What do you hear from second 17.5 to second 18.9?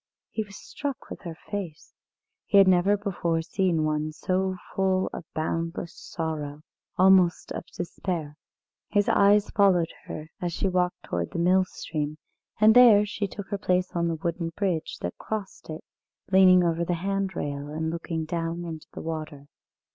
and looking down into